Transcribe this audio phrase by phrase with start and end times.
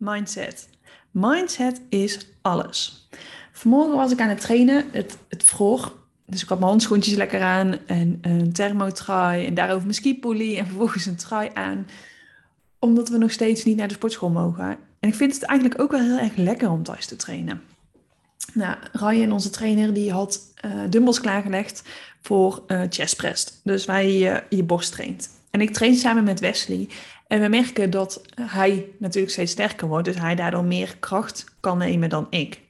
[0.00, 0.68] Mindset.
[1.10, 3.08] Mindset is alles.
[3.52, 4.84] Vanmorgen was ik aan het trainen.
[4.92, 5.96] Het, het vroeg.
[6.26, 10.66] Dus ik had mijn handschoentjes lekker aan en een thermotrui en daarover mijn skipoelie en
[10.66, 11.86] vervolgens een trui aan.
[12.78, 14.76] Omdat we nog steeds niet naar de sportschool mogen.
[15.00, 17.62] En ik vind het eigenlijk ook wel heel erg lekker om thuis te trainen.
[18.54, 21.82] Nou, Ryan, onze trainer, die had uh, dumbbells klaargelegd
[22.20, 23.60] voor uh, chest press.
[23.64, 25.30] Dus waar je je borst traint.
[25.50, 26.88] En ik train samen met Wesley.
[27.26, 31.78] En we merken dat hij natuurlijk steeds sterker wordt, dus hij daardoor meer kracht kan
[31.78, 32.60] nemen dan ik.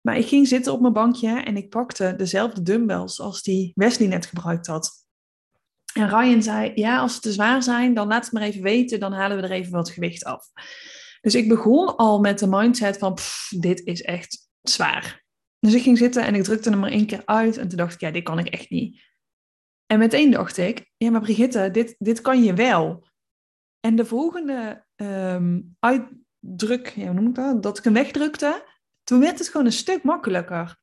[0.00, 4.08] Maar ik ging zitten op mijn bankje en ik pakte dezelfde dumbbells als die Wesley
[4.08, 4.90] net gebruikt had.
[5.94, 9.00] En Ryan zei, ja, als ze te zwaar zijn, dan laat het maar even weten,
[9.00, 10.46] dan halen we er even wat gewicht af.
[11.20, 13.18] Dus ik begon al met de mindset van,
[13.58, 15.24] dit is echt zwaar.
[15.58, 17.94] Dus ik ging zitten en ik drukte hem maar één keer uit en toen dacht
[17.94, 19.02] ik, ja, dit kan ik echt niet.
[19.86, 23.06] En meteen dacht ik, ja, maar Brigitte, dit, dit kan je wel.
[23.80, 27.62] En de volgende um, uitdruk, ja, hoe noem ik dat?
[27.62, 28.64] Dat ik hem wegdrukte,
[29.04, 30.76] toen werd het gewoon een stuk makkelijker.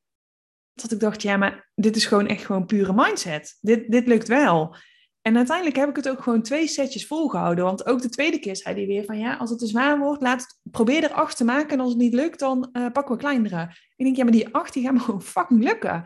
[0.74, 3.58] Dat ik dacht, ja, maar dit is gewoon echt gewoon pure mindset.
[3.60, 4.76] Dit, dit lukt wel.
[5.22, 7.64] En uiteindelijk heb ik het ook gewoon twee setjes volgehouden.
[7.64, 10.22] Want ook de tweede keer zei hij weer van ja, als het te zwaar wordt,
[10.22, 11.70] laat het, probeer er acht te maken.
[11.70, 13.62] En als het niet lukt, dan uh, pakken we kleinere.
[13.96, 16.04] Ik denk, ja, maar die acht die gaan me gewoon fucking lukken.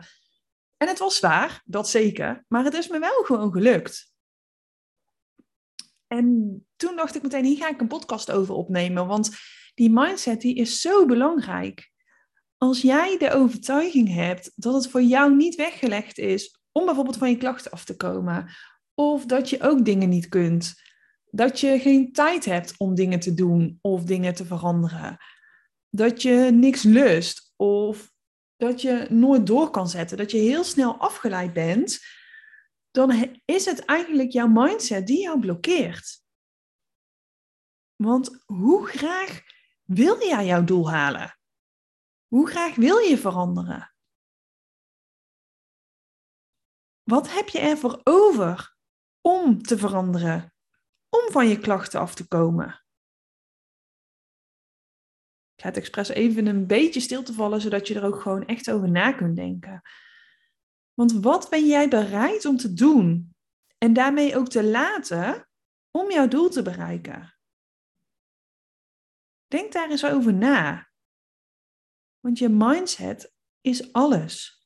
[0.77, 2.45] En het was zwaar, dat zeker.
[2.47, 4.11] Maar het is me wel gewoon gelukt.
[6.07, 9.07] En toen dacht ik meteen, hier ga ik een podcast over opnemen.
[9.07, 9.37] Want
[9.73, 11.91] die mindset die is zo belangrijk.
[12.57, 17.29] Als jij de overtuiging hebt dat het voor jou niet weggelegd is om bijvoorbeeld van
[17.29, 18.49] je klachten af te komen.
[18.93, 20.73] Of dat je ook dingen niet kunt.
[21.29, 25.17] Dat je geen tijd hebt om dingen te doen of dingen te veranderen.
[25.89, 28.11] Dat je niks lust of
[28.57, 30.17] dat je nooit door kan zetten.
[30.17, 31.99] Dat je heel snel afgeleid bent
[32.97, 36.23] dan is het eigenlijk jouw mindset die jou blokkeert.
[37.95, 39.41] Want hoe graag
[39.83, 41.39] wil jij jouw doel halen?
[42.27, 43.93] Hoe graag wil je veranderen?
[47.03, 48.77] Wat heb je ervoor over
[49.21, 50.53] om te veranderen?
[51.09, 52.85] Om van je klachten af te komen?
[55.57, 58.45] Ik ga het expres even een beetje stil te vallen, zodat je er ook gewoon
[58.45, 59.81] echt over na kunt denken.
[60.93, 63.35] Want wat ben jij bereid om te doen
[63.77, 65.47] en daarmee ook te laten
[65.91, 67.37] om jouw doel te bereiken?
[69.47, 70.89] Denk daar eens over na.
[72.19, 74.65] Want je mindset is alles.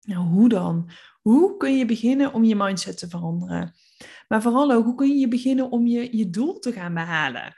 [0.00, 0.90] Nou, hoe dan?
[1.20, 3.74] Hoe kun je beginnen om je mindset te veranderen?
[4.28, 7.54] Maar vooral ook, hoe kun je beginnen om je, je doel te gaan behalen?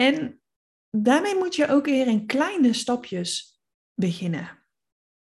[0.00, 0.40] En
[0.90, 3.60] daarmee moet je ook weer in kleine stapjes
[3.94, 4.66] beginnen.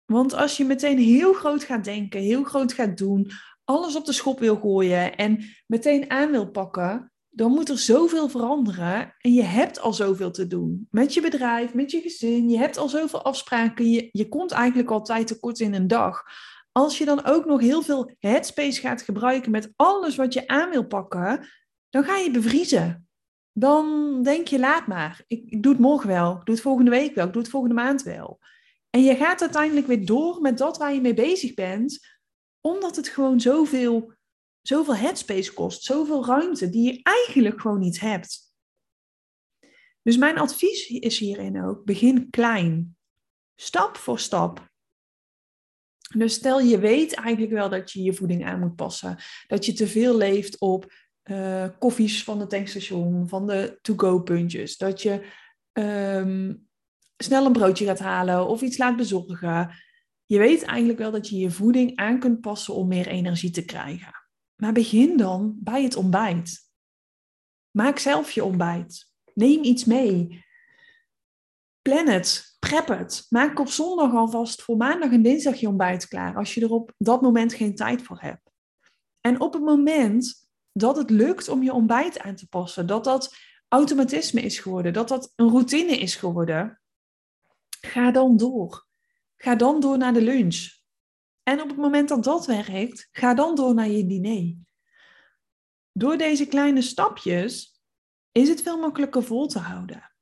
[0.04, 3.30] Want als je meteen heel groot gaat denken, heel groot gaat doen,
[3.64, 8.28] alles op de schop wil gooien en meteen aan wil pakken, dan moet er zoveel
[8.28, 9.14] veranderen.
[9.18, 10.86] En je hebt al zoveel te doen.
[10.90, 12.48] Met je bedrijf, met je gezin.
[12.48, 13.90] Je hebt al zoveel afspraken.
[13.90, 16.22] Je, je komt eigenlijk altijd tekort in een dag.
[16.72, 20.70] Als je dan ook nog heel veel headspace gaat gebruiken met alles wat je aan
[20.70, 21.46] wil pakken,
[21.88, 23.09] dan ga je bevriezen.
[23.52, 25.24] Dan denk je, laat maar.
[25.26, 26.30] Ik, doe het morgen wel.
[26.30, 27.26] Ik doe het volgende week wel.
[27.26, 28.38] Ik doe het volgende maand wel.
[28.90, 32.06] En je gaat uiteindelijk weer door met dat waar je mee bezig bent,
[32.60, 34.12] omdat het gewoon zoveel,
[34.62, 38.48] zoveel headspace kost, zoveel ruimte die je eigenlijk gewoon niet hebt.
[40.02, 42.96] Dus mijn advies is hierin ook: begin klein,
[43.56, 44.68] stap voor stap.
[46.16, 49.72] Dus stel je weet eigenlijk wel dat je je voeding aan moet passen, dat je
[49.72, 50.92] te veel leeft op
[51.24, 55.26] uh, koffies van het tankstation, van de to-go puntjes, dat je
[55.72, 56.54] ehm,
[57.16, 59.74] snel een broodje gaat halen of iets laat bezorgen.
[60.26, 63.64] Je weet eigenlijk wel dat je je voeding aan kunt passen om meer energie te
[63.64, 64.12] krijgen.
[64.56, 66.68] Maar begin dan bij het ontbijt.
[67.70, 69.12] Maak zelf je ontbijt.
[69.34, 70.44] Neem iets mee.
[71.82, 72.56] Plan het.
[72.58, 73.26] Prep het.
[73.28, 76.36] Maak op zondag alvast voor maandag en dinsdag je ontbijt klaar.
[76.36, 78.50] Als je er op dat moment geen tijd voor hebt.
[79.20, 83.36] En op het moment dat het lukt om je ontbijt aan te passen, dat dat
[83.68, 86.80] automatisme is geworden, dat dat een routine is geworden,
[87.80, 88.86] Ga dan door.
[89.36, 90.78] Ga dan door naar de lunch.
[91.42, 94.56] En op het moment dat dat werkt, ga dan door naar je diner.
[95.92, 97.82] Door deze kleine stapjes
[98.32, 100.12] is het veel makkelijker vol te houden.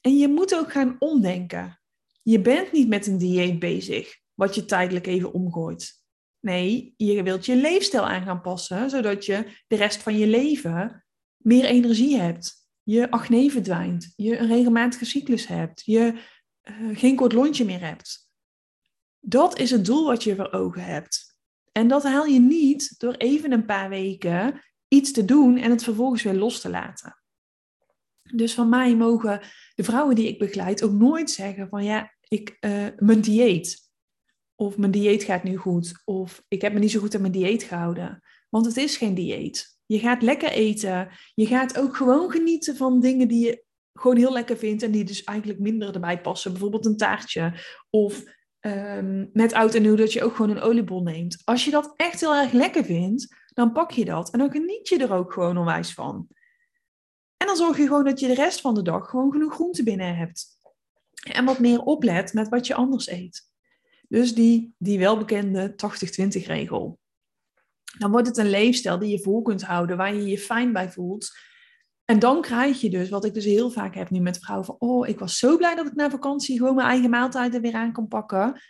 [0.00, 1.80] En je moet ook gaan omdenken.
[2.22, 6.01] Je bent niet met een dieet bezig, wat je tijdelijk even omgooit.
[6.42, 11.04] Nee, je wilt je leefstijl aan gaan passen, zodat je de rest van je leven
[11.36, 12.66] meer energie hebt.
[12.82, 16.20] Je acne verdwijnt, je een regelmatige cyclus hebt, je
[16.62, 18.30] uh, geen kort lontje meer hebt.
[19.20, 21.36] Dat is het doel wat je voor ogen hebt.
[21.72, 25.82] En dat haal je niet door even een paar weken iets te doen en het
[25.82, 27.22] vervolgens weer los te laten.
[28.34, 29.40] Dus van mij mogen
[29.74, 33.91] de vrouwen die ik begeleid ook nooit zeggen van ja, ik, uh, mijn dieet.
[34.62, 36.02] Of mijn dieet gaat nu goed.
[36.04, 38.22] Of ik heb me niet zo goed aan mijn dieet gehouden.
[38.48, 39.78] Want het is geen dieet.
[39.86, 41.08] Je gaat lekker eten.
[41.34, 45.04] Je gaat ook gewoon genieten van dingen die je gewoon heel lekker vindt en die
[45.04, 46.50] dus eigenlijk minder erbij passen.
[46.50, 47.54] Bijvoorbeeld een taartje.
[47.90, 48.24] Of
[48.60, 51.42] um, met oud en nieuw dat je ook gewoon een oliebol neemt.
[51.44, 54.30] Als je dat echt heel erg lekker vindt, dan pak je dat.
[54.30, 56.26] En dan geniet je er ook gewoon onwijs van.
[57.36, 59.82] En dan zorg je gewoon dat je de rest van de dag gewoon genoeg groente
[59.82, 60.46] binnen hebt.
[61.22, 63.50] En wat meer oplet met wat je anders eet.
[64.12, 65.74] Dus die, die welbekende
[66.42, 66.98] 80-20 regel.
[67.98, 70.90] Dan wordt het een leefstijl die je vol kunt houden, waar je je fijn bij
[70.90, 71.30] voelt.
[72.04, 74.76] En dan krijg je dus, wat ik dus heel vaak heb nu met vrouwen, van
[74.78, 77.92] oh, ik was zo blij dat ik na vakantie gewoon mijn eigen maaltijden weer aan
[77.92, 78.60] kan pakken.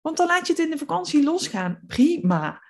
[0.00, 1.80] Want dan laat je het in de vakantie losgaan.
[1.86, 2.62] Prima.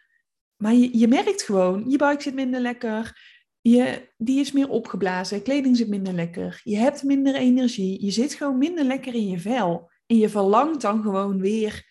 [0.56, 3.20] Maar je, je merkt gewoon, je buik zit minder lekker,
[3.61, 8.35] je, die is meer opgeblazen, kleding zit minder lekker, je hebt minder energie, je zit
[8.35, 9.90] gewoon minder lekker in je vel.
[10.06, 11.90] En je verlangt dan gewoon weer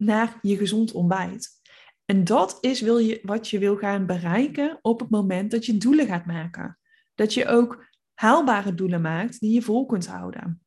[0.00, 1.60] naar je gezond ontbijt.
[2.04, 5.76] En dat is wil je, wat je wil gaan bereiken op het moment dat je
[5.76, 6.78] doelen gaat maken.
[7.14, 10.64] Dat je ook haalbare doelen maakt die je vol kunt houden.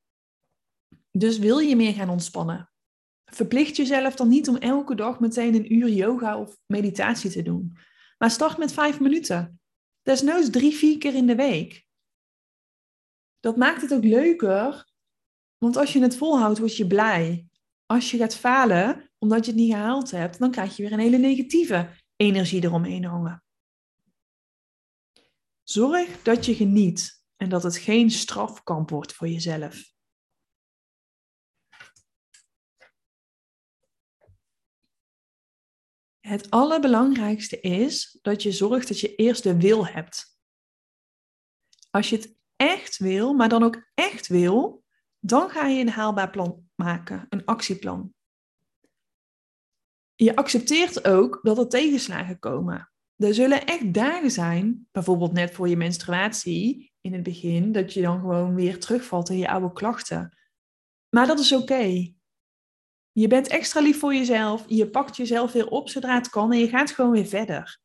[1.11, 2.71] Dus wil je meer gaan ontspannen?
[3.25, 7.77] Verplicht jezelf dan niet om elke dag meteen een uur yoga of meditatie te doen.
[8.17, 9.59] Maar start met vijf minuten.
[10.01, 11.85] Desnoods drie, vier keer in de week.
[13.39, 14.91] Dat maakt het ook leuker,
[15.57, 17.47] want als je het volhoudt, word je blij.
[17.85, 20.99] Als je gaat falen omdat je het niet gehaald hebt, dan krijg je weer een
[20.99, 23.43] hele negatieve energie eromheen hangen.
[25.63, 29.91] Zorg dat je geniet en dat het geen strafkamp wordt voor jezelf.
[36.19, 40.37] Het allerbelangrijkste is dat je zorgt dat je eerst de wil hebt.
[41.89, 44.83] Als je het echt wil, maar dan ook echt wil,
[45.19, 48.13] dan ga je een haalbaar plan maken, een actieplan.
[50.15, 52.91] Je accepteert ook dat er tegenslagen komen.
[53.15, 58.01] Er zullen echt dagen zijn, bijvoorbeeld net voor je menstruatie in het begin, dat je
[58.01, 60.37] dan gewoon weer terugvalt in je oude klachten.
[61.09, 62.13] Maar dat is oké.
[63.11, 64.65] Je bent extra lief voor jezelf.
[64.67, 67.79] Je pakt jezelf weer op zodra het kan en je gaat gewoon weer verder.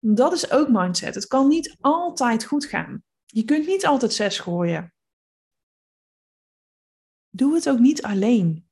[0.00, 1.14] Dat is ook mindset.
[1.14, 3.02] Het kan niet altijd goed gaan.
[3.24, 4.93] Je kunt niet altijd zes gooien.
[7.36, 8.68] Doe het ook niet alleen.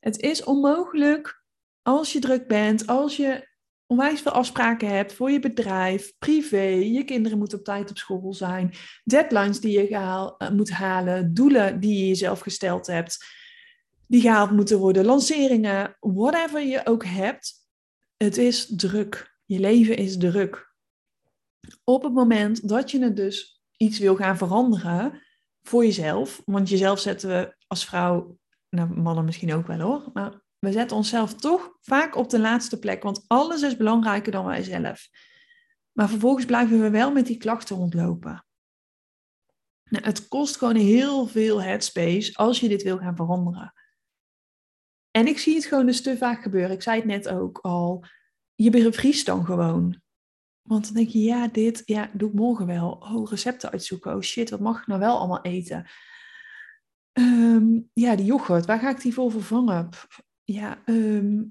[0.00, 1.44] Het is onmogelijk
[1.82, 3.48] als je druk bent, als je
[3.86, 8.34] onwijs veel afspraken hebt voor je bedrijf, privé, je kinderen moeten op tijd op school
[8.34, 8.74] zijn,
[9.04, 13.36] deadlines die je uh, moet halen, doelen die je jezelf gesteld hebt
[14.08, 17.54] die gehaald moeten worden, lanceringen, whatever je ook hebt.
[18.16, 19.36] Het is druk.
[19.44, 20.74] Je leven is druk.
[21.84, 25.22] Op het moment dat je het dus iets wil gaan veranderen
[25.68, 28.38] voor jezelf, want jezelf zetten we als vrouw,
[28.68, 32.78] nou mannen misschien ook wel hoor, maar we zetten onszelf toch vaak op de laatste
[32.78, 35.08] plek, want alles is belangrijker dan wij zelf.
[35.92, 38.46] Maar vervolgens blijven we wel met die klachten rondlopen.
[39.84, 43.72] Nou, het kost gewoon heel veel headspace als je dit wil gaan veranderen.
[45.10, 46.70] En ik zie het gewoon dus te vaak gebeuren.
[46.70, 48.04] Ik zei het net ook al.
[48.54, 50.02] Je bevriest dan gewoon.
[50.68, 52.90] Want dan denk je, ja, dit, ja, doe ik morgen wel.
[52.90, 54.14] Oh, recepten uitzoeken.
[54.14, 55.86] Oh shit, wat mag ik nou wel allemaal eten?
[57.12, 59.88] Ehm, ja, die yoghurt, waar ga ik die voor vervangen?
[60.44, 61.44] Ja, ehm,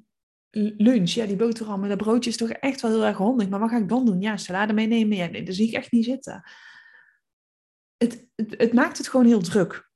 [0.77, 3.49] lunch, ja, die boterhammen, dat broodje is toch echt wel heel erg handig.
[3.49, 4.21] Maar wat ga ik dan doen?
[4.21, 5.17] Ja, salade meenemen?
[5.17, 6.43] Ja, nee, dat zie ik echt niet zitten.
[7.97, 9.91] Het, het, het maakt het gewoon heel druk.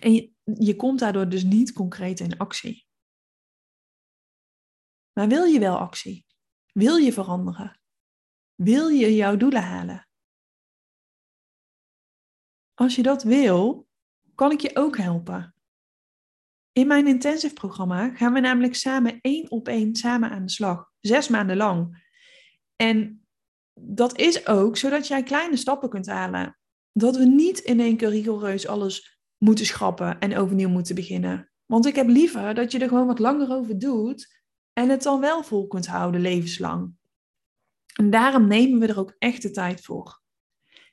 [0.00, 2.86] En je, je komt daardoor dus niet concreet in actie.
[5.12, 6.26] Maar wil je wel actie?
[6.72, 7.75] Wil je veranderen?
[8.56, 10.08] Wil je jouw doelen halen?
[12.74, 13.88] Als je dat wil,
[14.34, 15.54] kan ik je ook helpen.
[16.72, 20.92] In mijn intensive programma gaan we namelijk samen één op één samen aan de slag.
[21.00, 22.04] Zes maanden lang.
[22.76, 23.26] En
[23.80, 26.58] dat is ook zodat jij kleine stappen kunt halen.
[26.92, 31.50] Dat we niet in één keer rigoureus alles moeten schrappen en overnieuw moeten beginnen.
[31.66, 35.20] Want ik heb liever dat je er gewoon wat langer over doet en het dan
[35.20, 36.94] wel vol kunt houden levenslang.
[37.96, 40.20] En daarom nemen we er ook echt de tijd voor.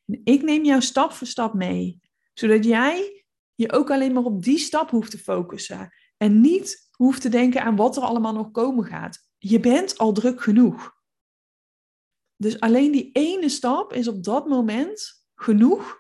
[0.05, 1.99] En ik neem jou stap voor stap mee,
[2.33, 7.21] zodat jij je ook alleen maar op die stap hoeft te focussen en niet hoeft
[7.21, 9.27] te denken aan wat er allemaal nog komen gaat.
[9.37, 11.01] Je bent al druk genoeg.
[12.35, 15.99] Dus alleen die ene stap is op dat moment genoeg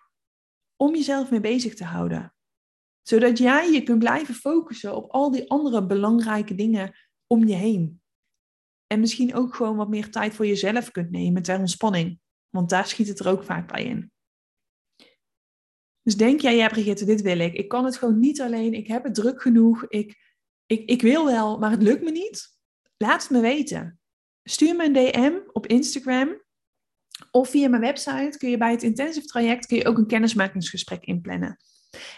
[0.75, 2.35] om jezelf mee bezig te houden.
[3.01, 6.95] Zodat jij je kunt blijven focussen op al die andere belangrijke dingen
[7.27, 8.02] om je heen.
[8.93, 12.19] En misschien ook gewoon wat meer tijd voor jezelf kunt nemen ter ontspanning.
[12.49, 14.11] Want daar schiet het er ook vaak bij in.
[16.01, 17.53] Dus denk jij, ja Brigitte, dit wil ik.
[17.53, 18.73] Ik kan het gewoon niet alleen.
[18.73, 19.85] Ik heb het druk genoeg.
[19.87, 20.17] Ik,
[20.65, 22.57] ik, ik wil wel, maar het lukt me niet.
[22.97, 23.99] Laat het me weten.
[24.43, 26.41] Stuur me een DM op Instagram.
[27.31, 31.03] Of via mijn website kun je bij het intensive traject kun je ook een kennismakingsgesprek
[31.03, 31.57] inplannen.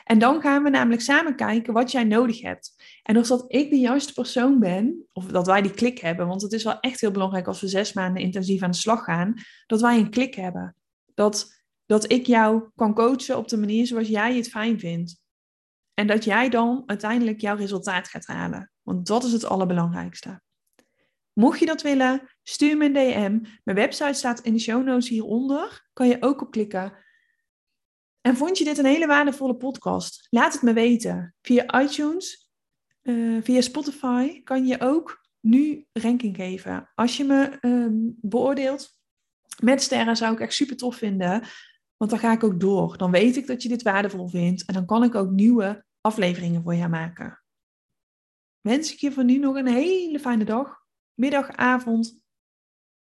[0.04, 2.76] En dan gaan we namelijk samen kijken wat jij nodig hebt.
[3.04, 6.42] En of dat ik de juiste persoon ben, of dat wij die klik hebben, want
[6.42, 9.34] het is wel echt heel belangrijk als we zes maanden intensief aan de slag gaan,
[9.66, 10.76] dat wij een klik hebben.
[11.14, 15.24] Dat, dat ik jou kan coachen op de manier zoals jij het fijn vindt.
[15.94, 18.72] En dat jij dan uiteindelijk jouw resultaat gaat halen.
[18.82, 20.42] Want dat is het allerbelangrijkste.
[21.34, 23.50] Mocht je dat willen, stuur me een DM.
[23.64, 25.88] Mijn website staat in de show notes hieronder.
[25.94, 27.05] Kan je ook op klikken.
[28.26, 30.28] En vond je dit een hele waardevolle podcast?
[30.30, 31.36] Laat het me weten.
[31.42, 32.52] Via iTunes,
[33.02, 36.92] uh, via Spotify kan je ook nu ranking geven.
[36.96, 39.00] Als je me ehm, beoordeelt
[39.60, 41.44] met sterren zou ik echt super tof vinden.
[41.98, 42.98] Want dan ga ik ook door.
[42.98, 44.66] Dan weet ik dat je dit waardevol vindt.
[44.66, 47.44] En dan kan ik ook nieuwe afleveringen voor jou maken.
[48.62, 52.20] Wens ik je voor nu nog een hele fijne dag, middag, avond,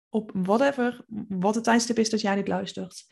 [0.09, 3.05] op whatever, wat het tijdstip is dat jij dit luistert.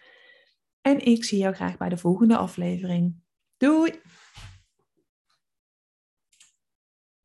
[0.82, 3.16] En ik zie jou graag bij de volgende aflevering.
[3.58, 4.02] Doei!